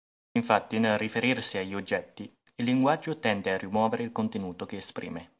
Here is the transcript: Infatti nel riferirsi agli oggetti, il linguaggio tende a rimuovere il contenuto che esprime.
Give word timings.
Infatti 0.31 0.79
nel 0.79 0.97
riferirsi 0.97 1.59
agli 1.59 1.75
oggetti, 1.75 2.23
il 2.55 2.65
linguaggio 2.65 3.19
tende 3.19 3.51
a 3.53 3.57
rimuovere 3.59 4.01
il 4.01 4.11
contenuto 4.11 4.65
che 4.65 4.77
esprime. 4.77 5.29